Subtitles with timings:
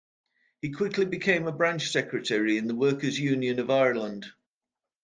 [0.63, 4.25] He quickly became a branch secretary in the Workers' Union of Ireland.